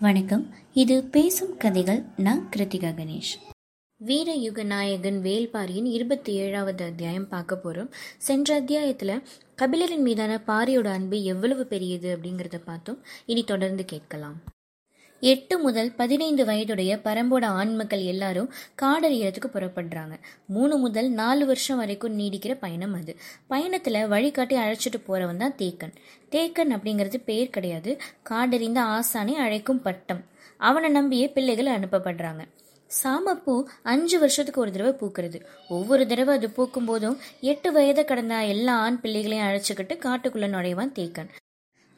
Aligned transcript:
வணக்கம். 0.00 0.54
இது 0.72 1.04
பேசும் 1.04 1.56
கதைகள். 1.56 2.02
நான் 2.16 2.48
கிருத்திகா 2.56 2.94
கணேஷ். 2.94 3.52
வீரயுக 4.06 4.64
நாயகன் 4.64 5.20
வேல்பாரியின் 5.22 5.84
இருபத்தி 5.84 6.32
ஏழாவது 6.32 6.84
அத்தியாயம் 6.84 7.28
பார்க்க 7.28 7.56
போகிறோம் 7.56 7.90
சென்ற 8.18 8.54
அத்தியாயத்தில் 8.54 9.22
கபிலரின் 9.62 10.02
மீதான 10.02 10.42
பாரியோட 10.46 10.84
அன்பு 10.84 11.22
எவ்வளவு 11.22 11.66
பெரியது 11.66 12.16
அப்படிங்கிறத 12.16 12.60
பார்த்தோம். 12.64 13.04
இனி 13.26 13.44
தொடர்ந்து 13.44 13.84
கேட்கலாம். 13.84 14.40
எட்டு 15.20 15.58
முதல் 15.58 15.92
பதினைந்து 15.92 16.44
வயதுடைய 16.44 17.00
பரம்போட 17.04 17.44
ஆண்மக்கள் 17.44 18.04
எல்லாரும் 18.04 18.52
காடறியறதுக்கு 18.82 19.46
புறப்படுறாங்க. 19.52 20.12
மூணு 20.46 20.76
முதல் 20.76 21.10
நாலு 21.10 21.46
வருஷம் 21.46 21.76
வரைக்கும் 21.76 22.18
நீடிக்கிற 22.18 22.56
பயணம் 22.60 22.94
அது. 22.94 23.16
பயணத்தில் 23.46 24.06
வழிகாட்டி 24.06 24.56
அழைச்சிட்டு 24.56 25.02
போறவன் 25.08 25.36
தான் 25.36 25.54
தேக்கன். 25.54 25.94
தேக்கன் 26.30 26.76
அப்படிங்கிறது 26.76 27.22
பேர் 27.24 27.50
கிடையாது. 27.50 28.00
காடறிந்த 28.30 28.80
ஆசானை 28.88 29.32
அழைக்கும் 29.32 29.82
பட்டம். 29.82 30.24
அவனை 30.56 30.90
நம்பியே 30.90 31.28
பிள்ளைகள் 31.28 31.78
அனுப்பப்படுறாங்க. 31.78 32.48
சாமப்பூ 33.02 33.64
அஞ்சு 33.82 34.18
வருஷத்துக்கு 34.18 34.60
ஒரு 34.60 34.72
தடவை 34.72 34.92
பூக்கிறது. 34.92 35.42
ஒவ்வொரு 35.68 36.06
தடவை 36.06 36.36
அது 36.36 36.50
பூக்கும் 36.50 36.84
போதும் 36.84 37.18
எட்டு 37.40 37.72
வயதை 37.72 38.04
கடந்த 38.04 38.44
எல்லா 38.44 38.78
ஆண் 38.78 39.00
பிள்ளைகளையும் 39.00 39.46
அழைச்சிக்கிட்டு 39.46 39.94
காட்டுக்குள்ள 39.98 40.48
நுழைவான் 40.48 40.92
தேக்கன். 40.94 41.28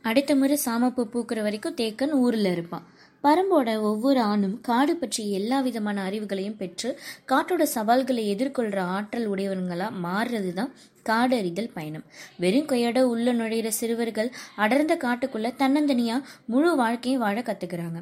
அடுத்த 0.02 0.34
முறை 0.34 0.58
சாமப்பூ 0.64 1.06
பூக்கிற 1.12 1.42
வரைக்கும் 1.42 1.74
தேக்கன் 1.74 2.10
ஊரில் 2.10 2.44
இருப்பான். 2.44 2.86
பரம்போட 3.24 3.80
ஒவ்வொரு 3.80 4.20
ஆணும் 4.20 4.54
காடு 4.60 4.96
பற்றி 4.96 5.24
எல்லா 5.30 5.60
விதமான 5.60 6.10
அறிவுகளையும் 6.10 6.56
பெற்று 6.56 6.88
காட்டோட 7.32 7.62
சவால்களை 7.74 8.24
எதிர்கொள்கிற 8.34 8.80
ஆற்றல் 8.96 9.26
உடையவர்களாக 9.26 10.00
மாறுறது 10.06 10.50
தான் 10.52 10.72
காடு 11.02 11.36
அறிதல் 11.36 11.70
பயணம். 11.74 12.04
வெறும் 12.42 12.68
கையோட 12.72 12.98
உள்ள 13.08 13.32
நுழையிற 13.32 13.68
சிறுவர்கள் 13.68 14.30
அடர்ந்த 14.56 14.96
காட்டுக்குள்ள 15.04 15.50
தன்னந்தனியா 15.62 16.16
முழு 16.46 16.76
வாழ்க்கையை 16.76 17.20
வாழ 17.20 17.40
கத்துக்கிறாங்க. 17.40 18.00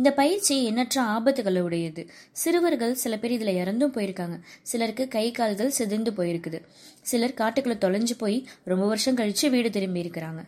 இந்த 0.00 0.12
பயிற்சி 0.12 0.64
எண்ணற்ற 0.64 1.02
ஆபத்துகளுடையது. 1.02 2.08
சிறுவர்கள் 2.32 2.94
சில 2.94 3.18
பேர் 3.18 3.30
இதில் 3.30 3.54
இறந்தும் 3.54 3.92
போயிருக்காங்க. 3.92 4.40
சிலருக்கு 4.62 5.08
கை 5.08 5.30
கால்கள் 5.30 5.70
சிதைந்து 5.70 6.10
போயிருக்குது. 6.10 6.58
சிலர் 7.02 7.34
காட்டுக்குள்ள 7.36 7.74
தொலைஞ்சு 7.82 8.10
போய் 8.18 8.48
ரொம்ப 8.64 8.86
வருஷம் 8.86 9.16
கழிச்சு 9.16 9.50
வீடு 9.50 9.70
திரும்பி 9.70 10.02
இருக்கிறாங்க. 10.02 10.42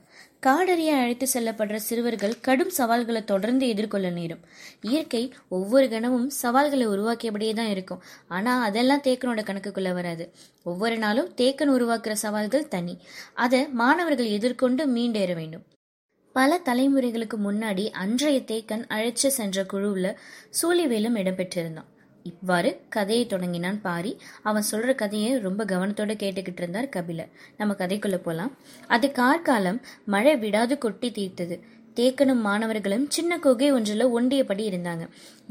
காடறிய 0.47 0.93
அழைத்து 1.01 1.27
செல்லப்படுற 1.35 1.75
சிறுவர்கள் 1.75 2.41
கடும் 2.41 2.71
சவால்களை 2.71 3.25
தொடர்ந்து 3.25 3.69
எதிர்கொள்ள 3.69 4.11
நேரும். 4.11 4.41
இயற்கை 4.81 5.35
ஒவ்வொரு 5.49 5.89
கணமும் 5.89 6.31
சவால்களை 6.31 6.89
உருவாக்கியபடியே 6.89 7.55
தான் 7.55 7.69
இருக்கும். 7.69 8.03
ஆனா 8.29 8.63
அதெல்லாம் 8.63 9.05
தேக்கனோட 9.05 9.43
கணக்குக்குள்ள 9.43 9.93
வராது. 9.93 10.33
ஒவ்வொரு 10.63 10.99
நாளும் 10.99 11.33
தேக்கன் 11.37 11.75
உருவாக்குற 11.77 12.13
சவால்கள் 12.13 12.69
தனி. 12.69 12.99
அதை 13.35 13.69
மாணவர்கள் 13.69 14.27
எதிர்கொண்டு 14.27 14.87
மீண்டேற 14.87 15.35
வேண்டும். 15.35 15.63
பல 16.33 16.61
தலைமுறைகளுக்கு 16.65 17.37
முன்னாடி 17.45 17.91
அன்றைய 17.91 18.41
தேக்கன் 18.41 18.85
அழைச்சு 18.89 19.27
சென்ற 19.39 19.65
குழுவில் 19.65 20.19
சூழிவேலும் 20.63 21.19
இடம்பெற்றிருந்தான். 21.21 21.91
இவ்வாறு 22.23 22.81
கதையை 22.89 23.27
தொடங்கினான் 23.27 23.81
பாரி. 23.81 24.21
அவன் 24.43 24.65
சொல்ற 24.71 24.95
கதையை 24.95 25.39
ரொம்ப 25.39 25.65
கவனத்தோட 25.65 26.15
கேட்டுக்கிட்டு 26.15 26.61
இருந்தார் 26.63 26.89
கபிலர். 26.89 27.29
நம்ம 27.57 27.75
கதைக்குள்ள 27.75 28.17
போலாம். 28.17 28.57
அது 28.89 29.13
கார்காலம் 29.13 29.81
மழை 30.05 30.37
விடாது 30.37 30.79
கொட்டி 30.79 31.11
தீர்த்தது. 31.11 31.61
தேக்கனும் 31.99 32.43
மாணவர்களும் 32.47 33.05
சின்ன 33.17 33.39
குகை 33.39 33.69
ஒன்றில் 33.77 34.05
ஒண்டியபடி 34.19 34.65
இருந்தாங்க. 34.71 35.05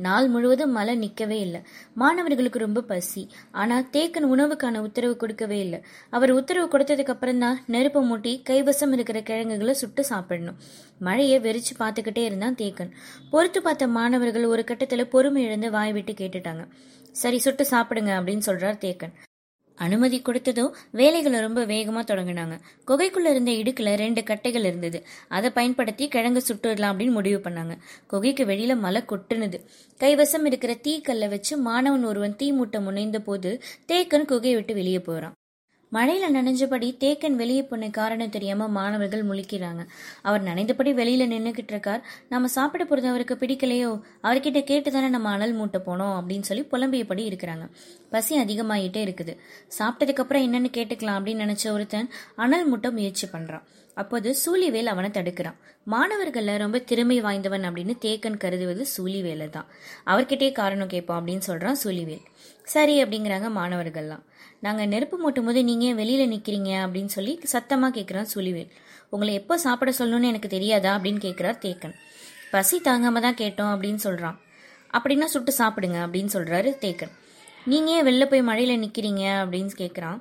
நாள் 0.05 0.27
முழுவதும் 0.27 0.73
மழை 0.77 0.95
நிற்கவே 0.95 1.37
இல்லை. 1.39 1.61
மாணவர்களுக்கு 2.01 2.59
ரொம்ப 2.65 2.81
பசி. 2.81 3.23
ஆனால் 3.51 3.87
தேக்கன் 3.95 4.27
உணவுக்கான 4.33 4.81
உத்தரவு 4.87 5.15
கொடுக்கவே 5.23 5.59
இல்லை. 5.65 5.79
அவர் 6.09 6.31
உத்தரவு 6.31 6.67
கொடுத்ததுக்கு 6.67 7.13
அப்புறம் 7.15 7.41
தான் 7.45 7.59
நெருப்பு 7.75 8.03
மூட்டி 8.09 8.33
கைவசம் 8.49 8.95
இருக்கிற 8.97 9.21
கிழங்குகளை 9.31 9.73
சுட்டு 9.73 10.05
சாப்பிடணும். 10.11 10.59
மழையை 11.07 11.39
வெறிச்சு 11.47 11.75
பார்த்துக்கிட்டே 11.79 12.23
இருந்தான் 12.29 12.59
தேக்கன். 12.63 12.93
பொறுத்து 13.33 13.61
பார்த்த 13.61 13.87
மாணவர்கள் 13.97 14.51
ஒரு 14.53 14.63
கட்டத்தில் 14.63 15.11
பொறுமை 15.15 15.43
இழந்து 15.47 15.71
வாய் 15.77 15.93
விட்டு 15.97 16.15
கேட்டுட்டாங்க. 16.21 16.65
சரி 17.23 17.39
சுட்டு 17.39 17.65
சாப்பிடுங்க 17.73 18.13
அப்படின்னு 18.19 18.47
சொல்றார் 18.49 18.81
தேக்கன். 18.85 19.15
அனுமதி 19.77 20.21
கொடுத்ததும் 20.25 20.73
வேலைகளை 20.91 21.39
ரொம்ப 21.39 21.65
வேகமாக 21.65 22.15
தொடங்கினாங்க. 22.15 22.55
குகைக்குள்ளே 22.87 23.29
இருந்த 23.29 23.51
இடுக்கில் 23.51 23.95
ரெண்டு 23.95 24.21
கட்டைகள் 24.21 24.65
இருந்தது. 24.65 25.03
அதை 25.27 25.49
பயன்படுத்தி 25.49 26.07
கிழங்கு 26.07 26.43
சுட்டுடலாம் 26.47 26.93
அப்படின்னு 26.93 27.11
முடிவு 27.11 27.49
பண்ணாங்க. 27.49 27.75
குகைக்கு 28.07 28.45
வெளியில் 28.45 28.75
மழை 28.75 29.01
கொட்டுனுது. 29.01 29.59
கைவசம் 29.99 30.45
இருக்கிற 30.45 30.73
தீக்கல்லை 30.87 31.29
வச்சு 31.29 31.57
மாணவன் 31.57 32.03
ஒருவன் 32.03 32.35
தீ 32.35 32.51
மூட்டை 32.51 32.81
முனைந்த 32.81 33.19
போது 33.19 33.61
தேக்கன் 33.87 34.29
குகையை 34.33 34.53
விட்டு 34.53 34.73
வெளியே 34.73 34.99
போகிறான் 34.99 35.35
மழையில 35.93 36.25
நனைஞ்சபடி 36.33 36.87
தேக்கன் 36.99 37.31
வெளியே 37.31 37.63
போன 37.63 37.89
காரணம் 37.89 38.29
தெரியாம 38.29 38.67
மாணவர்கள் 38.67 39.25
முழிக்கிறாங்க. 39.25 39.85
அவர் 40.21 40.43
நனைந்தபடி 40.43 40.91
வெளியில 40.99 41.23
நின்னுகிட்டு 41.33 41.73
இருக்கார். 41.73 42.03
நம்ம 42.29 42.47
சாப்பிட 42.47 42.83
போறது 42.83 43.03
அவருக்கு 43.03 43.35
பிடிக்கலையோ? 43.35 44.01
அவர்கிட்ட 44.23 44.63
கேட்டு 44.63 44.91
தானே 44.91 45.07
நம்ம 45.07 45.29
அனல் 45.29 45.53
மூட்டை 45.53 45.81
போனோம் 45.85 46.15
அப்படின்னு 46.19 46.41
சொல்லி 46.41 46.63
புலம்பியபடி 46.71 47.25
இருக்கிறாங்க. 47.31 47.69
பசி 48.09 48.39
அதிகமாயிட்டே 48.39 49.01
இருக்குது. 49.07 49.35
சாப்பிட்டதுக்கு 49.79 50.23
அப்புறம் 50.25 50.45
என்னன்னு 50.47 50.67
கேட்டுக்கலாம் 50.77 51.19
அப்படின்னு 51.19 51.45
நினைச்ச 51.45 51.71
ஒருத்தன் 51.71 52.09
அனல் 52.35 52.67
மூட்டை 52.67 52.91
முயற்சி 52.91 53.27
பண்றான். 53.27 53.63
அப்போது 53.93 54.35
சூழிவேல் 54.45 54.91
அவனை 54.93 55.09
தடுக்கிறான். 55.13 55.57
மாணவர்கள்ல 55.91 56.57
ரொம்ப 56.57 56.79
திறமை 56.79 57.21
வாய்ந்தவன் 57.21 57.63
அப்படின்னு 57.63 57.93
தேக்கன் 58.01 58.37
கருதுவது 58.37 58.85
சூழிவேலை 58.97 59.49
தான் 59.49 59.67
அவர்கிட்டே 60.05 60.51
காரணம் 60.51 60.87
கேட்போம் 60.87 61.27
அப்படின்னு 61.27 61.41
சொல்றான் 61.47 61.79
சூழிவேல் 61.83 62.25
சரி 62.63 63.03
அப்படிங்கிறாங்க 63.03 63.47
மாணவர்கள்லாம். 63.59 64.25
நாங்கள் 64.63 64.89
நெருப்பு 64.93 65.17
மூட்டும் 65.21 65.47
போது 65.49 65.59
நீங்கள் 65.69 65.97
வெளியில் 65.99 66.31
நிற்கிறீங்க 66.33 66.71
அப்படின்னு 66.85 67.11
சொல்லி 67.17 67.33
சத்தமாக 67.53 67.93
கேட்குறான் 67.97 68.31
சுழிவேல். 68.33 68.71
உங்களை 69.13 69.31
எப்போ 69.39 69.55
சாப்பிட 69.65 69.91
சொல்லணும்னு 69.99 70.29
எனக்கு 70.31 70.49
தெரியாதா 70.55 70.91
அப்படின்னு 70.97 71.21
கேட்குறார் 71.25 71.57
தேக்கன். 71.65 71.95
பசி 72.53 72.77
தாங்காம 72.87 73.21
தான் 73.25 73.39
கேட்டோம் 73.41 73.71
அப்படின்னு 73.73 74.01
சொல்கிறான் 74.05 74.37
அப்படின்னா 74.97 75.27
சுட்டு 75.33 75.51
சாப்பிடுங்க 75.59 75.97
அப்படின்னு 76.05 76.31
சொல்கிறாரு 76.35 76.69
தேக்கன். 76.83 77.13
நீங்கள் 77.71 77.95
ஏன் 77.95 78.05
வெளில 78.07 78.23
போய் 78.29 78.47
மழையில் 78.49 78.81
நிற்கிறீங்க 78.83 79.23
அப்படின்னு 79.41 79.73
கேட்குறான் 79.81 80.19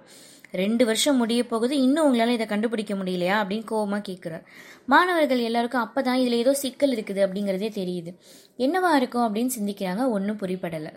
ரெண்டு 0.60 0.82
வருஷம் 0.88 1.20
முடிய 1.22 1.40
போகுது 1.50 1.74
இன்னும் 1.84 2.06
உங்களால் 2.06 2.36
இதை 2.36 2.46
கண்டுபிடிக்க 2.52 2.94
முடியலையா 3.00 3.36
அப்படின்னு 3.42 3.66
கோபமாக 3.72 4.02
கேட்குறார் 4.08 4.44
மாணவர்கள் 4.92 5.46
எல்லாருக்கும் 5.48 5.84
அப்போ 5.86 6.00
தான் 6.08 6.20
இதில் 6.22 6.40
ஏதோ 6.42 6.54
சிக்கல் 6.62 6.94
இருக்குது 6.96 7.20
அப்படிங்கிறதே 7.26 7.70
தெரியுது. 7.80 8.12
என்னவா 8.66 8.90
இருக்கும் 9.00 9.26
அப்படின்னு 9.26 9.56
சிந்திக்கிறாங்க 9.58 10.04
ஒன்றும் 10.16 10.40
புரிப்படலை 10.42 10.92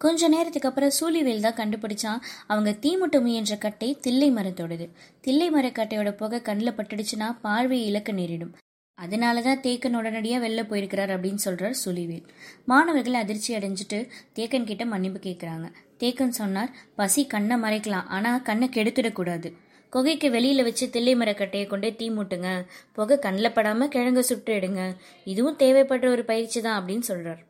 கொஞ்ச 0.00 0.28
நேரத்துக்கு 0.34 0.68
அப்புறம் 0.68 0.94
சூழிவேல் 0.98 1.44
தான் 1.44 1.58
கண்டுபிடிச்சான். 1.60 2.20
அவங்க 2.52 2.70
தீமுட்ட 2.84 3.18
முயன்ற 3.26 3.54
கட்டை 3.64 3.88
தில்லை 4.06 4.28
மரத்தோடது. 4.38 4.86
தில்லை 5.26 5.48
மரக்கட்டையோட 5.56 6.10
புகை 6.20 6.38
கண்ணில் 6.48 6.76
பட்டுடுச்சுன்னா 6.78 7.28
பார்வை 7.44 7.78
இழக்க 7.90 8.12
நேரிடும். 8.20 8.52
அதனால 8.98 9.42
தான் 9.46 9.62
தேக்கன் 9.64 9.96
உடனடியாக 9.98 10.42
வெளில 10.44 10.62
போயிருக்கிறார் 10.68 11.12
அப்படின்னு 11.14 11.44
சொல்கிறார் 11.46 11.76
சுழிவேல் 11.82 12.26
மாணவர்கள் 12.70 13.20
அதிர்ச்சி 13.22 13.50
அடைஞ்சிட்டு 13.58 13.98
தேக்கன் 14.36 14.68
கிட்ட 14.70 14.84
மன்னிப்பு 14.92 15.20
கேட்குறாங்க 15.26 15.66
தேக்கன் 16.02 16.38
சொன்னார் 16.40 16.70
பசி 17.00 17.22
கண்ணை 17.34 17.56
மறைக்கலாம். 17.64 18.08
ஆனால் 18.16 18.42
கண்ணை 18.48 18.68
கெடுத்துடக்கூடாது 18.76 19.50
குகைக்கு 19.92 20.28
வெளியில் 20.36 20.66
வச்சு 20.66 20.84
தில்லை 20.94 21.12
மரக்கட்டையை 21.20 21.66
கொண்டே 21.68 21.90
தீ 21.98 22.06
மூட்டுங்க. 22.16 22.48
புகை 22.96 23.16
கண்ணில் 23.26 23.54
படாமல் 23.56 23.92
கிழங்க 23.94 24.22
சுட்டு 24.30 24.52
எடுங்க. 24.58 24.82
இதுவும் 25.32 25.60
தேவைப்படுற 25.62 26.08
ஒரு 26.14 26.24
பயிற்சி 26.30 26.60
தான் 26.66 26.78
அப்படின்னு 26.80 27.06
சொல்கிறார் 27.10 27.42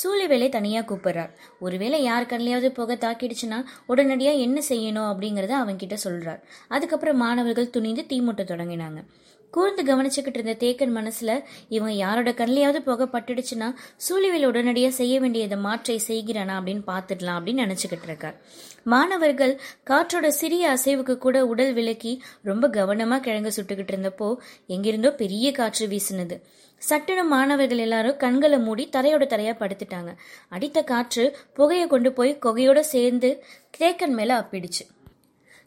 சூழிவேலை 0.00 0.48
தனியாக 0.48 0.84
கூப்பிடுறார். 0.88 1.32
ஒருவேளை 1.60 2.02
யார் 2.02 2.30
கண்ணிலையாவது 2.30 2.68
புகை 2.68 2.96
தாக்கிடுச்சுன்னா 2.96 3.58
உடனடியாக 3.86 4.44
என்ன 4.46 4.60
செய்யணும் 4.68 5.10
அப்படிங்கிறத 5.12 5.54
அவன்கிட்ட 5.62 5.94
சொல்கிறார் 5.94 6.40
அதுக்கப்புறம் 6.68 7.16
மாணவர்கள் 7.16 7.74
துணிந்து 7.76 8.04
தீமூட்ட 8.08 8.44
தொடங்கினாங்க. 8.52 9.02
கூர்ந்து 9.50 9.82
கவனிச்சுக்கிட்டு 9.84 10.38
இருந்த 10.38 10.54
தேக்கன் 10.60 10.94
மனசுல 10.98 11.30
இவன் 11.68 11.94
யாரோட 11.94 12.30
கண்ணிலையாவது 12.30 12.78
புகை 12.78 13.06
பட்டுடுச்சுன்னா 13.06 13.68
சூழிவேல் 14.06 14.46
உடனடியாக 14.46 14.94
செய்ய 14.94 15.20
வேண்டியதை 15.20 15.58
மாற்றை 15.58 15.96
செய்கிறானா 16.08 16.54
அப்படின்னு 16.58 16.84
பார்த்துடலாம் 16.86 17.38
அப்படின்னு 17.38 17.64
நினச்சிக்கிட்டு 17.64 18.08
இருக்கார். 18.10 18.36
மாணவர்கள் 18.84 19.60
காற்றோட 19.90 20.26
சிறிய 20.26 20.76
அசைவுக்கு 20.76 21.16
கூட 21.18 21.46
உடல் 21.46 21.72
விலக்கி 21.72 22.22
ரொம்ப 22.42 22.68
கவனமா 22.68 23.18
கிழங்கு 23.20 23.52
சுட்டுக்கிட்டு 23.56 23.94
இருந்தப்போ 23.94 24.30
எங்கிருந்தோ 24.66 25.12
பெரிய 25.12 25.52
காற்று 25.52 25.86
வீசினது. 25.86 26.38
சட்டுன 26.88 27.24
மாணவர்கள் 27.24 27.78
எல்லாரும் 27.78 28.16
கண்களை 28.16 28.58
மூடி 28.58 28.88
தரையோட 28.92 29.24
தரையா 29.24 29.54
படுத்துட்டாங்க. 29.58 30.14
அடித்த 30.48 30.82
காற்று 30.82 31.36
புகையை 31.54 31.86
கொண்டு 31.86 32.12
போய் 32.12 32.38
கொகையோட 32.42 32.80
சேர்ந்து 32.80 33.44
தேக்கன் 33.78 34.14
மேல 34.18 34.40
அப்பிடுச்சு. 34.40 34.84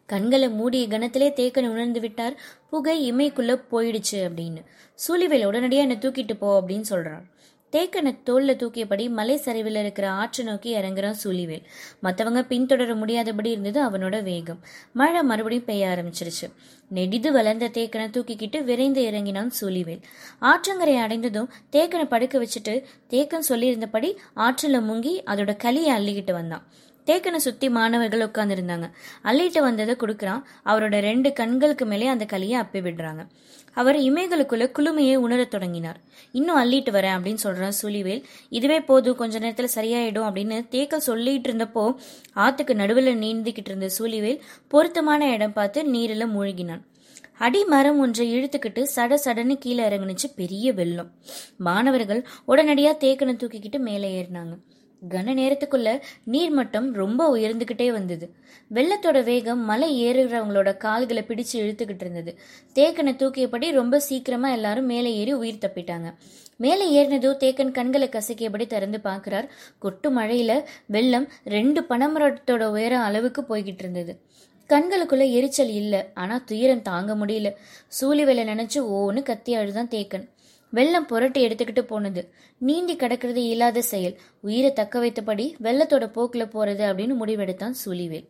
கண்களை 0.06 0.50
மூடிய 0.50 0.88
கணத்திலே 0.88 1.30
தேக்கன் 1.40 1.68
உணர்ந்து 1.68 2.00
விட்டார். 2.00 2.36
புகை 2.70 3.14
இமைக்குள்ள 3.14 3.62
போயிடுச்சு 3.72 4.18
அப்படின்னு. 4.28 4.62
சூழிவேல் 5.08 5.46
உடனடியாக 5.46 5.88
என்னை 5.88 5.98
தூக்கிட்டு 6.02 6.34
போ 6.34 6.62
அப்படின்னு 6.62 6.84
சொல்றான் 6.90 7.24
தேக்கனை 7.76 8.12
தோல்ல 8.24 8.52
தூக்கியபடி 8.62 9.06
மலை 9.10 9.36
சரிவில் 9.38 9.76
இருக்கிற 9.76 10.10
ஆற்று 10.10 10.44
நோக்கி 10.44 10.70
இறங்குறான் 10.76 11.18
சூழிவேல் 11.24 11.64
மற்றவங்க 12.04 12.42
பின்தொடர 12.52 12.96
முடியாதபடி 12.96 13.50
இருந்தது 13.50 13.80
அவனோட 13.88 14.24
வேகம். 14.24 14.60
மழை 14.94 15.24
மறுபடியும் 15.24 15.66
பெய்ய 15.66 15.88
ஆரம்பிச்சிருச்சு. 15.88 16.48
நெடிது 16.88 17.32
வளர்ந்த 17.32 17.68
தேக்கனை 17.68 18.08
தூக்கிக்கிட்டு 18.16 18.64
விரைந்து 18.64 19.04
இறங்கினான் 19.04 19.52
சூழிவேல் 19.62 20.02
ஆற்றங்கரை 20.42 20.96
அடைந்ததும் 21.06 21.52
தேக்கனை 21.72 22.06
படுக்க 22.06 22.44
வச்சுட்டு 22.44 22.84
தேக்கன் 23.10 23.48
சொல்லியிருந்தபடி 23.50 24.12
ஆற்றில் 24.34 24.82
முங்கி 24.90 25.14
அதோட 25.32 25.54
களியை 25.66 25.92
அள்ளிக்கிட்டு 25.98 26.32
வந்தான். 26.32 26.66
தேக்கனை 27.06 27.36
சுத்தி 27.36 27.70
மாணவர்கள் 27.70 28.24
உட்கார்ந்துருந்தாங்க. 28.28 28.88
அள்ளிட்டு 29.24 29.60
வந்ததை 29.60 29.96
கொடுக்குறான். 29.96 30.42
அவரோட 30.66 31.00
ரெண்டு 31.10 31.34
கண்களுக்கு 31.34 31.86
மேலே 31.86 32.08
அந்த 32.08 32.26
களியை 32.26 32.58
அப்பி 32.64 32.80
விடுறாங்க 32.88 33.24
அவர் 33.76 33.98
இமைகளுக்குள்ள 33.98 34.66
குளுமையை 34.78 35.16
உணரத் 35.16 35.54
தொடங்கினார். 35.56 36.00
இன்னும் 36.32 36.60
அள்ளிட்டு 36.64 36.92
வரேன் 36.98 37.16
அப்படின்னு 37.18 37.44
சொல்றான் 37.44 37.78
சுழிவேல் 37.82 38.24
இதுவே 38.50 38.80
போதும் 38.80 39.16
கொஞ்ச 39.16 39.40
நேரத்துல 39.40 39.68
சரியாயிடும் 39.76 40.28
அப்படின்னு 40.30 40.68
தேக்க 40.68 41.00
சொல்லிட்டு 41.00 41.52
இருந்தப்போ 41.52 41.86
ஆத்துக்கு 42.36 42.74
நடுவில் 42.74 43.22
நீந்திக்கிட்டு 43.22 43.70
இருந்த 43.72 43.90
சூழிவேல் 44.00 44.40
பொருத்தமான 44.68 45.32
இடம் 45.32 45.54
பார்த்து 45.54 45.86
நீரில் 45.86 46.28
மூழ்கினான். 46.28 46.84
அடி 47.38 47.66
மரம் 47.66 48.00
ஒன்றை 48.00 48.26
இழுத்துக்கிட்டு 48.36 48.82
சட 48.96 49.18
சடன்னு 49.26 49.56
கீழே 49.56 49.84
இறங்குனுச்சு 49.88 50.28
பெரிய 50.36 50.74
வெள்ளம். 50.74 51.12
மாணவர்கள் 51.58 52.22
உடனடியா 52.48 52.92
தேக்கனை 53.04 53.36
தூக்கிக்கிட்டு 53.36 53.80
மேலே 53.80 54.10
ஏறினாங்க. 54.22 54.56
கன 55.10 55.34
நேரத்துக்குள்ள 55.34 56.00
நீர்மட்டம் 56.32 56.92
ரொம்ப 56.92 57.36
உயர்ந்துகிட்டே 57.36 57.92
வந்தது. 57.92 58.34
வெள்ளத்தோட 58.74 59.24
வேகம் 59.24 59.66
மலை 59.66 60.06
ஏறுகிறவங்களோட 60.06 60.78
கால்களை 60.78 61.24
பிடிச்சு 61.28 61.54
இழுத்துக்கிட்டு 61.54 62.02
இருந்தது. 62.02 62.38
தேக்கனை 62.74 63.16
தூக்கியபடி 63.16 63.72
ரொம்ப 63.72 64.00
சீக்கிரமா 64.00 64.50
எல்லாரும் 64.50 64.86
மேலே 64.86 65.16
ஏறி 65.16 65.34
உயிர் 65.34 65.62
தப்பிட்டாங்க. 65.62 66.14
மேலே 66.58 66.86
ஏறினதோ 66.98 67.32
தேக்கன் 67.36 67.72
கண்களை 67.72 68.10
கசக்கியபடி 68.10 68.68
திறந்து 68.68 69.00
பார்க்கிறார். 69.00 69.52
கொட்டு 69.78 70.20
மழையில 70.20 70.64
வெள்ளம் 70.86 71.28
ரெண்டு 71.46 71.82
பனைமரத்தோட 71.82 72.66
உயரம் 72.66 73.02
அளவுக்கு 73.02 73.42
போய்கிட்டு 73.42 73.80
இருந்தது. 73.80 74.20
கண்களுக்குள்ள 74.70 75.32
எரிச்சல் 75.32 75.70
இல்லை 75.70 76.04
ஆனா 76.14 76.42
துயரம் 76.46 76.82
தாங்க 76.82 77.16
முடியல. 77.16 77.52
சூழிவேலை 78.02 78.44
நினைச்சு 78.44 78.76
ஓன்னு 78.76 79.24
கத்தி 79.24 79.54
அழுதான் 79.54 79.88
தேக்கன். 79.88 80.34
வெள்ளம் 80.76 81.06
புரட்டி 81.06 81.42
எடுத்துக்கிட்டு 81.48 81.82
போனது. 81.82 82.22
நீந்தி 82.62 82.96
கடக்கிறது 82.96 83.42
இல்லாத 83.54 83.82
செயல். 83.82 84.16
உயிரை 84.42 84.72
தக்க 84.74 85.00
வைத்தபடி 85.00 85.46
வெள்ளத்தோட 85.64 86.06
போக்குல 86.18 86.46
போறது 86.56 86.86
அப்படின்னு 86.92 87.16
முடிவெடுத்தான் 87.22 87.80
சூழிவேல் 87.86 88.28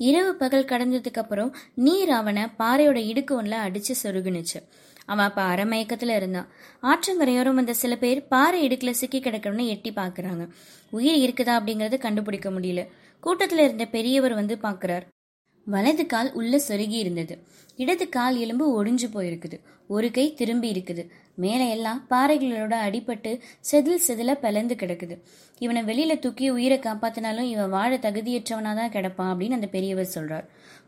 இரவு 0.00 0.30
பகல் 0.34 0.70
கடந்ததுக்கு 0.70 1.20
அப்புறம் 1.22 1.50
நீர் 1.74 2.10
அவனை 2.10 2.42
பாறையோட 2.58 2.98
இடுக்கு 3.10 3.32
ஒன்ல 3.40 3.56
அடிச்சு 3.66 3.92
சொருகுனுச்சு. 4.02 4.58
அவன் 5.06 5.26
அப்ப 5.26 5.42
அரைமயக்கத்துல 5.42 6.14
இருந்தான். 6.16 6.48
ஆற்றங்கரையோரம் 6.82 7.58
வந்த 7.58 7.72
சில 7.72 7.96
பேர் 7.96 8.26
பாறை 8.26 8.60
இடுக்குல 8.68 8.90
சிக்கி 8.90 9.20
கிடக்கணும்னு 9.20 9.66
எட்டி 9.66 9.90
பாக்குறாங்க. 9.90 10.44
உயிர் 10.90 11.20
இருக்குதா 11.24 11.54
அப்படிங்கறத 11.58 11.98
கண்டுபிடிக்க 11.98 12.50
முடியல. 12.50 12.82
கூட்டத்துல 13.22 13.62
இருந்த 13.66 13.84
பெரியவர் 13.86 14.34
வந்து 14.34 14.54
பாக்குறார். 14.62 15.06
வலது 15.64 16.06
கால் 16.06 16.32
உள்ள 16.32 16.60
சொருகி 16.68 16.98
இருந்தது. 16.98 17.42
இடது 17.76 18.08
கால் 18.08 18.36
எலும்பு 18.36 18.84
ஒடிஞ்சு 18.84 19.08
போயிருக்குது. 19.14 19.60
ஒரு 19.86 20.10
கை 20.10 20.34
திரும்பி 20.34 20.72
இருக்குது. 20.72 21.08
மேலே 21.34 21.70
எல்லாம் 21.70 22.06
பாறைகளோட 22.10 22.74
அடிபட்டு 22.86 23.40
செதில் 23.72 23.98
செதில 24.08 24.34
பிளந்து 24.34 24.74
கிடக்குது. 24.74 25.18
இவனை 25.58 25.82
வெளியில 25.82 26.18
தூக்கி 26.18 26.50
உயிரை 26.50 26.78
காப்பாத்தினாலும் 26.78 27.40
இவன் 27.40 27.70
வாழ 27.70 27.96
தகுதியற்றவனாதான் 27.96 28.90
கிடப்பான் 28.90 29.32
அப்படின்னு 29.32 29.52
அந்த 29.52 29.66
பெரியவர் 29.66 30.08
சொல்றார். 30.14 30.44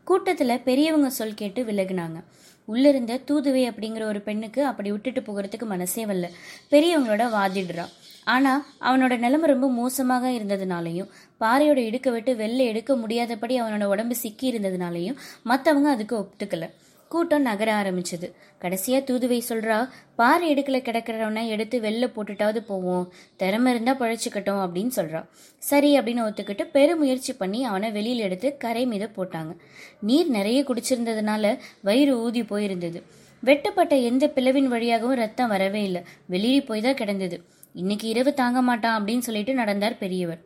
கூட்டத்துல 0.07 0.63
பெரியவங்க 0.63 1.09
சொல் 1.09 1.33
கேட்டு 1.33 1.63
விலகுனாங்க. 1.63 2.23
உள்ளிருந்த 2.65 3.19
தூதுவை 3.27 3.69
அப்படிங்கிற 3.69 4.03
ஒரு 4.03 4.21
பெண்ணுக்கு 4.21 4.65
அப்படி 4.65 4.91
விட்டுட்டு 4.91 5.21
போகிறதுக்கு 5.21 5.65
மனசே 5.65 6.05
வரல. 6.05 6.29
பெரியவங்களோட 6.69 7.29
வாதிடுறா. 7.29 7.85
ஆனா 8.33 8.53
அவனோட 8.81 9.13
நிலைமை 9.17 9.47
ரொம்ப 9.49 9.67
மோசமாக 9.71 10.29
இருந்ததுனாலையும் 10.29 11.09
பாறையோட 11.39 11.77
இடுக்க 11.89 12.09
விட்டு 12.11 12.31
வெளில 12.33 12.63
எடுக்க 12.71 12.95
முடியாதபடி 12.95 13.61
அவனோட 13.61 13.83
உடம்பு 13.83 14.15
சிக்கி 14.15 14.47
இருந்ததுனாலையும் 14.51 15.17
மத்தவங்க 15.43 15.89
அதுக்கு 15.89 16.15
ஒத்துக்கல. 16.19 16.65
கூட்டம் 17.11 17.41
நகர 17.41 17.69
ஆரம்பிச்சது. 17.73 18.27
கடைசியா 18.61 18.99
தூதுவை 19.01 19.39
சொல்றா 19.49 19.77
பாறை 20.15 20.47
இடுக்கல 20.53 20.79
கிடக்கிறவனை 20.87 21.47
எடுத்து 21.47 21.79
வெளில 21.79 22.09
போட்டுட்டாவது 22.15 22.59
போவோம். 22.71 23.05
திறமை 23.35 23.71
இருந்தா 23.73 23.93
பழச்சிக்கட்டும் 23.99 24.63
அப்படின்னு 24.63 24.91
சொல்றா. 24.95 25.21
சரி 25.57 25.91
அப்படின்னு 25.99 26.25
ஒத்துக்கிட்டு 26.29 26.65
பெருமுயற்சி 26.71 27.33
பண்ணி 27.33 27.61
அவனை 27.63 27.89
வெளியில 27.91 28.25
எடுத்து 28.29 28.57
கரை 28.57 28.87
மீத 28.87 29.07
போட்டாங்க. 29.17 29.53
நீர் 29.99 30.29
நிறைய 30.29 30.63
குடிச்சிருந்ததுனால 30.63 31.57
வயிறு 31.81 32.15
ஊதி 32.21 32.41
போயிருந்தது. 32.41 33.01
வெட்டப்பட்ட 33.43 33.95
எந்த 34.09 34.25
பிளவின் 34.35 34.71
வழியாகவும் 34.73 35.15
ரத்தம் 35.15 35.53
வரவே 35.55 35.83
இல்லை. 35.83 36.03
வெளியே 36.25 36.61
போய் 36.61 36.81
தான் 36.81 36.99
கிடந்தது. 37.01 37.37
இன்னைக்கு 37.77 38.07
இரவு 38.07 38.33
தாங்க 38.33 38.61
மாட்டான் 38.61 39.03
அப்படின்னு 39.03 39.19
சொல்லிட்டு 39.19 39.53
நடந்தார் 39.53 39.97
பெரியவர். 39.97 40.41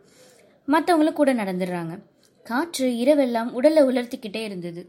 மற்றவங்களும் 0.67 1.13
கூட 1.13 1.33
நடந்துடுறாங்க. 1.33 1.99
காற்று 2.43 2.89
இரவெல்லாம் 2.89 3.51
உடலை 3.51 3.83
உலர்த்திக்கிட்டே 3.83 4.43
இருந்தது. 4.43 4.85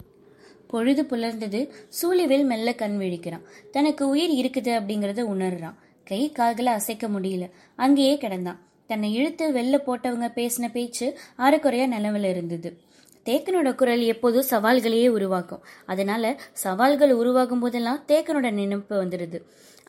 பொழுது 0.66 1.02
புலர்ந்தது. 1.02 1.68
சூழிவேல் 2.02 2.44
மெல்ல 2.44 2.72
கண் 2.72 2.96
விழிக்கிறான். 3.00 3.42
தனக்கு 3.70 4.08
உயிர் 4.08 4.46
இருக்குது 4.46 4.68
அப்படிங்கறத 4.68 5.24
உணர்றான். 5.24 5.74
கை 6.04 6.32
கால்களை 6.32 6.72
அசைக்க 6.72 7.08
முடியல. 7.08 7.50
அங்கேயே 7.76 8.14
கிடந்தான். 8.14 8.58
தன்னை 8.86 9.14
இழுத்து 9.14 9.52
வெளில 9.52 9.80
போட்டவங்க 9.86 10.30
பேசின 10.34 10.70
பேச்சு 10.70 11.18
அரைக்குறையா 11.38 11.86
நிலவில் 11.86 12.24
இருந்தது. 12.24 12.80
தேக்கனோட 13.24 13.74
குரல் 13.74 14.00
எப்போதும் 14.00 14.44
சவால்களையே 14.50 15.08
உருவாக்கும். 15.08 15.64
அதனால 15.86 16.40
சவால்கள் 16.52 17.12
உருவாகும் 17.12 17.60
போதெல்லாம் 17.60 18.04
தேக்கனோட 18.08 18.50
நினைப்பு 18.50 19.04
வந்துடுது. 19.04 19.42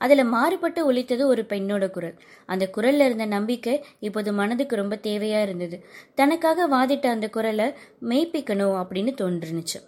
அதில் 0.03 0.23
மாறுபட்டு 0.23 0.81
ஒழித்தது 0.91 1.23
ஒரு 1.23 1.45
பெண்ணோட 1.49 1.89
குரல். 1.89 2.15
அந்த 2.45 2.65
குரல்ல 2.77 3.05
இருந்த 3.05 3.25
நம்பிக்கை 3.25 3.75
இப்போது 3.99 4.33
மனதுக்கு 4.33 4.75
ரொம்ப 4.75 4.95
தேவையா 5.03 5.41
இருந்தது. 5.41 5.77
தனக்காக 6.15 6.67
வாதிட்ட 6.67 7.05
அந்த 7.05 7.29
குரலை 7.29 7.67
மெய்ப்பிக்கணும் 8.09 8.77
அப்படின்னு 8.81 9.13
தோன்றுனுச்சு. 9.21 9.79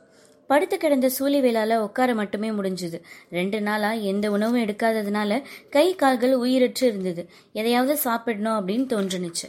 படுத்து 0.47 0.77
கிடந்த 0.77 1.09
சூழிவேலால 1.19 1.77
உட்கார 1.77 2.13
மட்டுமே 2.13 2.49
முடிஞ்சுது. 2.49 2.97
ரெண்டு 3.29 3.61
நாளா 3.61 3.91
எந்த 3.91 4.31
உணவும் 4.31 4.63
எடுக்காததுனால 4.63 5.41
கை 5.69 5.95
கால்கள் 5.95 6.39
உயிரற்று 6.39 6.87
இருந்தது. 6.91 7.29
எதையாவது 7.53 7.97
சாப்பிடணும் 7.97 8.57
அப்படின்னு 8.59 8.91
தோன்றுனுச்சு. 8.93 9.47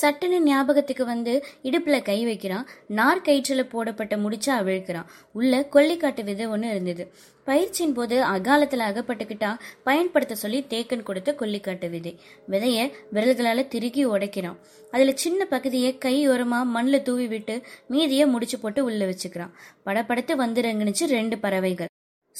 சட்டுன்னு 0.00 0.38
ஞாபகத்துக்கு 0.38 1.04
வந்து 1.04 1.44
இடுப்புல 1.62 2.02
கை 2.02 2.24
வைக்கிறான். 2.24 2.68
நார் 2.86 3.20
கயிற்றுல 3.20 3.62
போடப்பட்ட 3.62 4.16
முடிச்சா 4.16 4.52
அவிழ்க்கிறான். 4.60 5.04
உள்ள 5.32 5.68
கொல்லிக்காட்டு 5.72 6.24
விதை 6.24 6.46
ஒன்று 6.46 6.70
இருந்தது. 6.70 7.12
பயிற்சியின் 7.44 7.92
போது 7.92 8.22
அகாலத்துல 8.24 8.82
அகப்பட்டுக்கிட்டா 8.88 9.58
பயன்படுத்த 9.84 10.34
சொல்லி 10.34 10.64
தேக்கன் 10.68 11.02
கொடுத்த 11.02 11.34
கொல்லிக்காட்டு 11.38 11.90
விதை. 11.90 12.20
விதைய 12.50 12.92
விரல்களால 13.12 13.68
திருகி 13.68 14.06
உடைக்கிறான். 14.06 14.58
அதுல 14.90 15.12
சின்ன 15.14 15.44
பகுதியை 15.44 15.98
கையோரமா 16.04 16.64
மண்ணில் 16.64 17.02
தூவி 17.02 17.26
விட்டு 17.26 17.62
மீதியை 17.86 18.26
முடிச்சு 18.26 18.58
போட்டு 18.58 18.84
உள்ள 18.84 19.06
வச்சுக்கிறான். 19.06 19.50
படப்படத்து 19.86 20.34
வந்துருங்கனுச்சு 20.38 21.06
ரெண்டு 21.06 21.38
பறவைகள். 21.38 21.86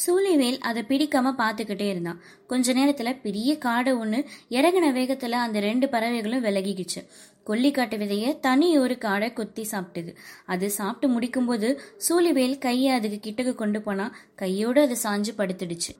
சூழிவேல் 0.06 0.58
அதை 0.58 0.82
பிடிக்காம 0.82 1.34
பார்த்துக்கிட்டே 1.38 1.88
இருந்தான். 1.88 2.20
கொஞ்ச 2.46 2.74
நேரத்துல 2.74 3.20
பெரிய 3.20 3.58
காடை 3.64 3.98
ஒன்று 3.98 4.24
இறங்கின 4.50 4.90
வேகத்துல 4.98 5.30
அந்த 5.30 5.60
ரெண்டு 5.60 5.88
பறவைகளும் 5.88 6.44
விலகிக்கிச்சு. 6.44 7.06
கொல்லிக்காட்டு 7.46 7.96
விதைய 7.96 8.40
தனி 8.40 8.78
ஒரு 8.78 8.98
காடை 9.00 9.32
கொத்தி 9.32 9.66
சாப்பிட்டுது. 9.70 10.16
அது 10.46 10.70
சாப்பிட்டு 10.70 11.20
முடிக்கும்போது 11.20 11.78
சூழிவேல் 12.08 12.58
கையை 12.58 12.94
அதுக்கு 12.94 13.30
கிட்டக்கு 13.30 13.54
கொண்டு 13.54 13.82
போனா 13.82 14.16
கையோடு 14.34 14.80
அது 14.80 14.96
சாஞ்சு 15.02 15.34
படுத்துடுச்சு. 15.36 15.92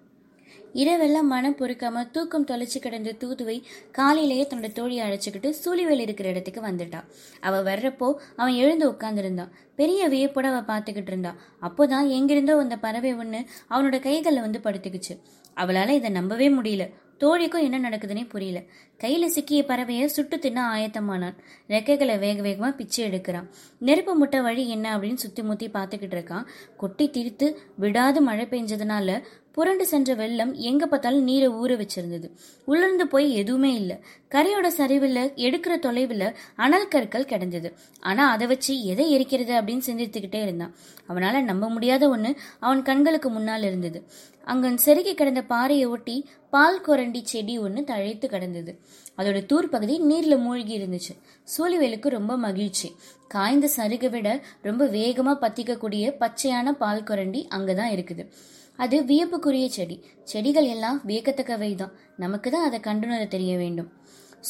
இரவெல்லாம் 0.75 1.23
மனம் 1.23 1.57
பொறுக்காம 1.57 2.11
தூக்கம் 2.11 2.47
தொலைச்சு 2.47 2.79
கிடந்த 2.81 3.13
தூதுவை 3.13 3.63
காலையிலேயே 3.93 4.47
தன்னோட 4.51 4.71
தோழியை 4.73 5.05
அழைச்சிக்கிட்டு 5.07 5.55
சூழிவேல் 5.65 5.99
இருக்கிற 5.99 6.29
இடத்துக்கு 6.29 6.61
வந்துட்டான் 6.61 7.05
அவ 7.41 7.63
வர்றப்போ 7.63 8.15
அவன் 8.37 8.53
எழுந்து 8.53 8.91
உட்கார்ந்துருந்தான். 8.91 9.49
பெரிய 9.75 10.09
வியப்போட 10.09 10.43
அவ 10.43 10.61
பார்த்துக்கிட்டு 10.61 11.07
இருந்தான் 11.07 11.39
அப்போதான் 11.63 12.09
எங்கிருந்தோ 12.09 12.57
வந்த 12.57 12.77
பறவை 12.77 13.15
ஒண்ணு 13.15 13.45
அவனோட 13.71 14.01
கைகளில் 14.01 14.41
வந்து 14.41 14.61
படுத்துக்குச்சு. 14.65 15.21
அவளால 15.57 15.89
இதை 15.89 16.11
நம்பவே 16.11 16.49
முடியல. 16.49 16.93
தோழிக்கும் 17.21 17.63
என்ன 17.63 17.89
நடக்குதுன்னே 17.89 18.29
புரியல. 18.29 18.61
கையில 18.99 19.27
சிக்கிய 19.27 19.65
பறவையை 19.69 20.05
சுட்டு 20.05 20.39
தின்ன 20.39 20.73
ஆயத்தமானான். 20.75 21.35
ரெக்கைகளை 21.69 22.19
வேக 22.19 22.43
வேகமா 22.43 22.71
பிச்சு 22.71 23.07
எடுக்கிறான். 23.07 23.49
நெருப்பு 23.79 24.15
முட்டை 24.15 24.41
வழி 24.41 24.69
என்ன 24.69 24.99
அப்படின்னு 24.99 25.15
சுத்தி 25.15 25.43
முத்தி 25.43 25.69
பார்த்துக்கிட்டு 25.69 26.15
இருக்கான். 26.15 26.45
கொட்டி 26.77 27.11
திரித்து 27.11 27.59
விடாது 27.77 28.21
மழை 28.21 28.45
பெஞ்சதுனால 28.45 29.21
புரண்டு 29.53 29.87
சென்ற 29.87 30.15
வெள்ளம் 30.15 30.55
எங்க 30.55 30.87
பார்த்தாலும் 30.87 31.23
நீரை 31.23 31.49
ஊற 31.49 31.81
வச்சிருந்தது. 31.81 32.31
உலர்ந்து 32.65 33.07
போய் 33.07 33.35
எதுவுமே 33.35 33.75
இல்லை. 33.75 33.99
கரையோட 34.31 34.67
சரிவில் 34.67 35.33
எடுக்கிற 35.37 35.79
தொலைவில் 35.79 36.37
அனல் 36.57 36.89
கற்கள் 36.89 37.25
கிடந்தது. 37.25 37.73
ஆனா 38.01 38.31
அதை 38.31 38.47
வச்சு 38.47 38.85
எதை 38.85 39.19
எரிக்கிறது 39.19 39.55
அப்படின்னு 39.59 39.83
சிந்தித்துக்கிட்டே 39.87 40.43
இருந்தான். 40.43 40.75
அவனால 41.09 41.43
நம்ப 41.43 41.69
முடியாத 41.69 42.09
ஒண்ணு 42.09 42.37
அவன் 42.59 42.83
கண்களுக்கு 42.83 43.31
முன்னால் 43.31 43.63
இருந்தது. 43.63 44.07
அங்க 44.45 44.71
செருகி 44.71 45.15
கிடந்த 45.15 45.43
பாறையை 45.43 45.87
ஒட்டி 45.87 46.29
பால் 46.51 46.81
கொரண்டி 46.81 47.21
செடி 47.23 47.59
ஒன்று 47.59 47.83
தழைத்து 47.83 48.27
கிடந்தது. 48.27 48.79
அதோட 49.19 49.47
தூர் 49.47 49.69
பகுதி 49.69 50.01
நீர்ல 50.01 50.39
மூழ்கி 50.39 50.79
இருந்துச்சு. 50.79 51.17
சூழிவேலுக்கு 51.59 52.09
ரொம்ப 52.09 52.37
மகிழ்ச்சி. 52.37 52.95
காய்ந்த 53.29 53.69
சருகை 53.77 54.11
விட 54.11 54.45
ரொம்ப 54.63 54.85
வேகமா 54.85 55.37
பத்திக்கக்கூடிய 55.41 56.13
பச்சையான 56.21 56.71
பால் 56.71 57.03
கொரண்டி 57.03 57.49
அங்கதான் 57.55 57.91
இருக்குது. 57.91 58.33
அது 58.79 59.05
வியப்புக்குரிய 59.05 59.69
செடி. 59.69 59.97
செடிகள் 60.25 60.65
எல்லாம் 60.65 61.03
வியக்கத்தக்கவை 61.07 61.75
தான் 61.75 61.93
நமக்கு 62.17 62.51
தான் 62.51 62.65
அதை 62.65 62.79
கண்டுணர 62.81 63.29
தெரிய 63.29 63.57
வேண்டும். 63.57 63.91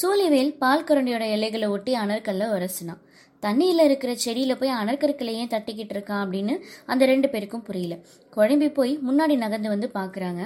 சூழிவேல் 0.03 0.53
பால் 0.57 0.85
கரண்டியோட 0.85 1.25
எல்லைகளை 1.31 1.69
ஒட்டி 1.69 1.95
அனற்கல்ல 1.95 2.49
உரசினான். 2.57 3.03
தண்ணியில் 3.43 3.85
இருக்கிற 3.85 4.13
செடியில் 4.15 4.59
போய் 4.59 4.71
அனற்கற்களை 4.71 5.33
ஏன் 5.43 5.53
தட்டிக்கிட்டு 5.55 5.95
இருக்கான் 5.95 6.23
அப்படின்னு 6.25 6.55
அந்த 6.87 7.07
ரெண்டு 7.07 7.29
பேருக்கும் 7.29 7.65
புரியல. 7.69 7.95
குழம்பி 8.37 8.69
போய் 8.75 8.93
முன்னாடி 9.09 9.37
நகர்ந்து 9.37 9.69
வந்து 9.69 9.89
பார்க்குறாங்க 9.95 10.43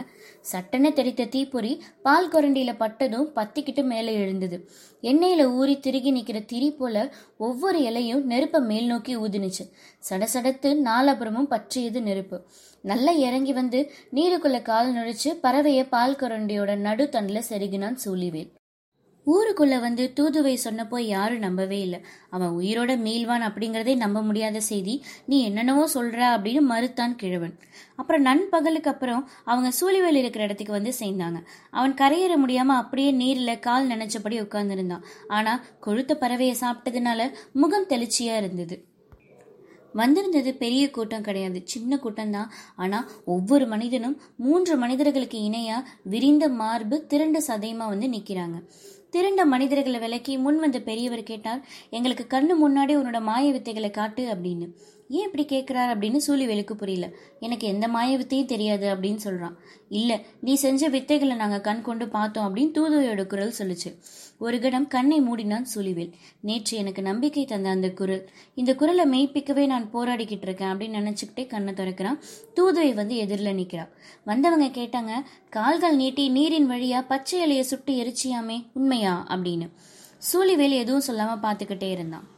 சட்டனை 0.53 0.93
தெரித்த 0.93 1.25
தீப்பொறி 1.25 1.73
பால் 2.03 2.29
குரண்டியில் 2.29 2.81
பட்டதும் 2.83 3.29
பத்திக்கிட்டு 3.35 3.85
மேலே 3.85 4.15
எழுந்தது. 4.15 4.59
எண்ணெயில் 5.03 5.45
ஊறி 5.59 5.75
திருகி 5.79 6.11
நிற்கிற 6.11 6.41
திரி 6.41 6.71
போல 6.71 6.97
ஒவ்வொரு 7.37 7.81
இலையும் 7.83 8.25
நெருப்பை 8.27 8.61
மேல் 8.61 8.87
நோக்கி 8.87 9.17
ஊதுனுச்சு. 9.17 9.67
சடசடத்து 10.09 10.71
நாலப்புறமும் 10.89 11.53
பற்றியது 11.55 12.03
நெருப்பு. 12.03 12.39
நல்லா 12.81 13.13
இறங்கி 13.29 13.53
வந்து 13.53 13.79
நீருக்குள்ள 14.15 14.59
கால் 14.63 14.95
நுழைச்சு 14.95 15.33
பறவைய 15.43 15.83
பால் 15.89 16.21
குரண்டியோட 16.21 16.73
நடுத்தண்டில் 16.89 17.49
செருகினான் 17.49 17.99
சூழிவேல். 18.05 18.51
ஊருக்குள்ள 19.27 19.81
வந்து 19.81 20.05
தூதுவை 20.17 20.53
சொன்னப்போ 20.65 20.99
யாரும் 20.99 21.45
நம்பவே 21.47 21.79
இல்லை. 21.81 22.01
அவன் 22.31 22.53
உயிரோட 22.59 22.93
மீள்வான் 23.07 23.45
அப்படிங்கிறதே 23.49 23.95
நம்ப 23.97 24.23
முடியாத 24.23 24.61
செய்தி. 24.61 24.95
நீ 25.27 25.37
என்னென்னவோ 25.49 25.85
சொல்ற 25.95 26.21
அப்படின்னு 26.35 26.63
மறுத்தான் 26.73 27.17
கிழவன். 27.17 27.55
அப்புறம் 27.97 28.23
நண்பகலுக்கு 28.23 28.91
அப்புறம் 28.91 29.23
அவங்க 29.45 29.71
சூழிவேல் 29.81 30.21
இருக்கிற 30.23 30.45
இடத்துக்கு 30.45 30.79
வந்து 30.79 30.93
சேர்ந்தாங்க. 31.03 31.41
அவன் 31.71 31.95
கரையேற 31.95 32.35
முடியாம 32.45 32.77
அப்படியே 32.83 33.13
நீர்ல 33.23 33.55
கால் 33.61 33.89
நினைச்சபடி 33.89 34.39
உட்கார்ந்துருந்தான். 34.47 35.07
ஆனா 35.29 35.55
கொழுத்த 35.87 36.15
பறவையை 36.21 36.57
சாப்பிட்டதுனால 36.65 37.31
முகம் 37.53 37.91
தெளிச்சியா 37.95 38.37
இருந்தது. 38.37 38.79
வந்திருந்தது 39.95 40.51
பெரிய 40.55 40.85
கூட்டம் 40.91 41.25
கிடையாது. 41.27 41.59
சின்ன 41.65 41.99
கூட்டம் 41.99 42.31
தான் 42.31 42.51
ஆனால் 42.77 43.07
ஒவ்வொரு 43.35 43.67
மனிதனும் 43.67 44.17
மூன்று 44.37 44.75
மனிதர்களுக்கு 44.77 45.39
இணையாக 45.43 45.89
விரிந்த 46.13 46.47
மார்பு 46.61 46.97
திரண்ட 47.13 47.41
சதையமாக 47.49 47.93
வந்து 47.93 48.09
நிற்கிறாங்க 48.09 48.59
திரண்ட 49.11 49.45
மனிதர்களை 49.45 49.99
விலக்கி 50.01 50.37
முன் 50.37 50.59
வந்த 50.59 50.79
பெரியவர் 50.81 51.23
கேட்டார் 51.23 51.61
எங்களுக்கு 51.91 52.25
கண்ணு 52.31 52.55
முன்னாடி 52.65 52.93
உன்னோட 52.97 53.21
மாய 53.21 53.53
வித்தைகளை 53.53 53.91
காட்டு 53.91 54.23
அப்படின்னு. 54.35 54.67
ஏன் 55.09 55.31
இப்படி 55.33 55.45
கேட்குறாரு 55.45 55.83
அப்படின்னு 55.83 56.21
சூழிவேலுக்கு 56.27 56.73
புரியல. 56.73 57.11
எனக்கு 57.41 57.67
எந்த 57.67 57.89
மாய 57.89 58.17
வித்தையும் 58.17 58.47
தெரியாது 58.47 58.95
அப்படின்னு 58.95 59.17
சொல்கிறான் 59.17 59.59
இல்லை 59.89 60.25
நீ 60.41 60.55
செஞ்ச 60.55 60.91
வித்தைகளை 60.91 61.37
நாங்கள் 61.37 61.61
கண் 61.61 61.83
கொண்டு 61.83 62.09
பார்த்தோம் 62.09 62.57
அப்படின்னு 62.57 62.75
தூதுவையோட 62.75 63.27
குரல் 63.27 63.55
சொல்லுச்சு. 63.59 63.91
ஒரு 64.39 64.61
கணம் 64.61 64.89
கண்ணை 64.89 65.21
மூடினான் 65.21 65.67
சூழிவேல் 65.75 66.13
நேற்று 66.41 66.79
எனக்கு 66.79 67.03
நம்பிக்கை 67.03 67.45
தந்த 67.45 67.69
அந்த 67.69 67.91
குரல். 67.91 68.31
இந்த 68.55 68.75
குரலை 68.75 69.05
மெய்ப்பிக்கவே 69.05 69.67
நான் 69.67 69.91
போராடிக்கிட்டு 69.93 70.43
இருக்கேன் 70.43 70.69
அப்படின்னு 70.69 70.99
நினச்சிக்கிட்டே 71.01 71.47
கண்ணை 71.47 71.73
திறக்கிறான். 71.73 72.19
தூதுவை 72.55 72.95
வந்து 72.95 73.17
எதிரில் 73.17 73.55
நிற்கிறான் 73.55 73.89
வந்தவங்க 74.25 74.67
கேட்டாங்க 74.67 75.11
கால்கள் 75.51 75.97
நீட்டி 75.97 76.29
நீரின் 76.29 76.67
வழியாக 76.67 77.07
பச்சை 77.07 77.41
இலையை 77.41 77.63
சுட்டு 77.63 77.93
எரிச்சியாமே 77.93 78.67
உண்மையா? 78.73 79.27
அப்படின்னு. 79.29 79.69
சூழிவேல் 80.33 80.79
எதுவும் 80.83 81.01
சொல்லாமல் 81.01 81.43
பார்த்துக்கிட்டே 81.43 81.91
இருந்தான். 81.91 82.35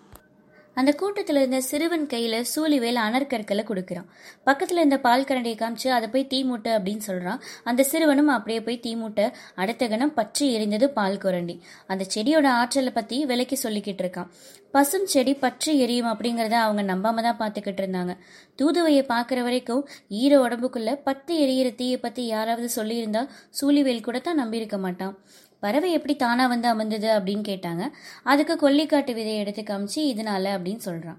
அந்த 0.79 0.91
கூட்டத்தில் 1.01 1.41
இருந்த 1.41 1.59
சிறுவன் 1.69 2.07
கையில் 2.13 2.37
சூழிவேல் 2.53 2.99
அனற்கற்களை 3.05 3.63
கொடுக்குறான். 3.71 4.09
பக்கத்தில் 4.49 4.81
இருந்த 4.81 4.99
பால் 5.07 5.27
கரண்டியை 5.29 5.57
காமிச்சு 5.63 5.89
அதை 5.97 6.09
போய் 6.13 6.29
தீ 6.33 6.39
மூட்டை 6.51 6.73
அப்படின்னு 6.79 7.05
சொல்கிறான் 7.09 7.41
அந்த 7.71 7.87
சிறுவனும் 7.91 8.31
அப்படியே 8.37 8.61
போய் 8.67 8.83
தீ 8.85 8.93
மூட்டை 9.01 9.27
அடுத்த 9.63 9.89
கணம் 9.93 10.15
பற்றி 10.19 10.47
எரிந்தது 10.57 10.89
பால் 10.99 11.23
குரண்டி. 11.25 11.57
அந்த 11.93 12.07
செடியோட 12.15 12.47
ஆற்றலை 12.61 12.93
பற்றி 12.99 13.19
விலைக்கு 13.33 13.59
சொல்லிக்கிட்டு 13.65 14.05
இருக்கான். 14.05 14.31
பசும் 14.77 15.09
செடி 15.13 15.33
பற்றி 15.45 15.73
எரியும் 15.85 16.11
அப்படிங்கிறத 16.13 16.57
அவங்க 16.65 16.83
நம்பாம 16.93 17.23
தான் 17.27 17.41
பார்த்துக்கிட்டு 17.43 17.83
இருந்தாங்க. 17.85 18.15
தூதுவையை 18.61 19.05
பார்க்குற 19.13 19.39
வரைக்கும் 19.47 19.83
ஈர 20.23 20.33
உடம்புக்குள்ள 20.45 20.93
பத்து 21.09 21.33
எரியிற 21.45 21.69
தீயை 21.81 21.99
பற்றி 22.07 22.25
யாராவது 22.35 22.71
சொல்லியிருந்தா 22.79 23.23
சூழிவேல் 23.61 24.07
கூட 24.09 24.19
தான் 24.27 24.41
நம்பியிருக்க 24.43 24.79
மாட்டான். 24.87 25.15
பறவை 25.61 25.93
எப்படி 25.93 26.17
தானா 26.17 26.47
வந்து 26.47 26.69
அமர்ந்தது 26.69 27.09
அப்படின்னு 27.09 27.43
கேட்டாங்க. 27.49 27.91
அதுக்கு 28.23 28.57
கொல்லிக்காட்டு 28.57 29.13
விதையை 29.13 29.37
எடுத்து 29.37 29.63
காமிச்சு 29.63 29.95
இதனால 29.95 30.59
அப்படின்னு 30.59 30.81
சொல்றான். 30.85 31.19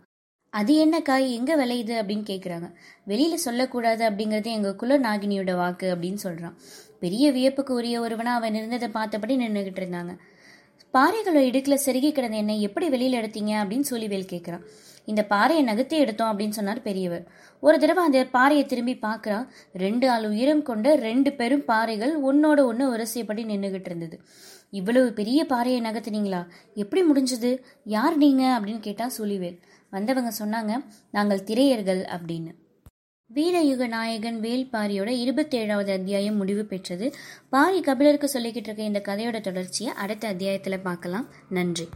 அது 0.50 0.76
என்ன 0.76 1.02
காய்? 1.02 1.34
எங்க 1.34 1.66
விளையுது 1.66 2.04
அப்படின்னு 2.04 2.24
கேக்குறாங்க. 2.30 2.74
வெளியில 3.08 3.34
சொல்லக்கூடாது 3.34 4.10
அப்படிங்கறது 4.10 4.46
எங்க 4.46 4.76
குல 4.76 5.00
நாகினியோட 5.00 5.56
வாக்கு 5.56 5.96
அப்படின்னு 5.96 6.18
சொல்றான். 6.24 6.54
பெரிய 7.00 7.32
வியப்புக்கு 7.32 7.74
உரிய 7.74 8.02
ஒருவனா 8.02 8.24
அவன் 8.24 8.56
இருந்ததை 8.56 8.88
பார்த்தபடி 8.88 9.38
நின்றுகிட்டு 9.38 9.80
இருந்தாங்க. 9.80 10.18
பாறைகளோட 10.94 11.34
இடுக்கில் 11.34 11.80
செருகி 11.86 12.12
கிடந்த 12.12 12.38
என்னை 12.38 12.62
எப்படி 12.62 12.90
வெளியில 12.90 13.18
எடுத்தீங்க? 13.18 13.54
அப்படின்னு 13.62 13.84
சூழிவேல் 13.90 14.28
கேட்குறான் 14.32 14.64
இந்த 15.10 15.24
பாறையை 15.24 15.66
நகர்த்தி 15.66 15.98
எடுத்தோம் 15.98 16.32
அப்படின்னு 16.32 16.58
சொன்னார் 16.58 16.82
பெரியவர். 16.82 17.24
ஒரு 17.62 17.80
தடவை 17.80 18.04
அந்த 18.04 18.26
பாறையை 18.32 18.66
திரும்பி 18.66 18.96
பார்க்குறா 19.02 19.40
ரெண்டு 19.74 20.06
ஆள் 20.10 20.28
உயரம் 20.28 20.62
கொண்ட 20.62 20.96
ரெண்டு 20.96 21.32
பெரும் 21.34 21.66
பாறைகள் 21.66 22.14
ஒன்னோட 22.18 22.60
ஒன்று 22.64 22.86
உரசியபடி 22.98 23.44
நின்றுகிட்டு 23.46 23.90
இருந்தது. 23.92 24.22
இவ்வளவு 24.70 25.14
பெரிய 25.14 25.46
பாறையை 25.46 25.82
நகர்த்தினீங்களா? 25.82 26.42
எப்படி 26.74 27.02
முடிஞ்சது? 27.12 27.52
யார் 27.84 28.18
நீங்க? 28.18 28.60
அப்படின்னு 28.60 28.80
கேட்டா 28.80 29.12
சுழிவேல். 29.18 29.60
வந்தவங்க 29.90 30.32
சொன்னாங்க 30.40 30.72
நாங்கள் 31.12 31.44
திரையர்கள் 31.44 32.02
அப்படின்னு. 32.16 32.52
வீரயுக 33.36 33.88
நாயகன் 33.88 34.40
வேல்பாரியோட 34.42 35.12
இருபத்தேழாவது 35.26 35.92
அத்தியாயம் 35.92 36.36
முடிவு 36.36 36.64
பெற்றது. 36.66 37.14
பாரி 37.50 37.82
கபிலருக்கு 37.82 38.30
சொல்லிக்கிட்டு 38.34 38.68
இருக்க 38.68 38.84
இந்த 38.84 39.02
கதையோட 39.06 39.42
தொடர்ச்சியை 39.42 39.94
அடுத்த 39.94 40.28
அத்தியாயத்தில் 40.28 40.80
பார்க்கலாம். 40.80 41.28
நன்றி. 41.50 41.88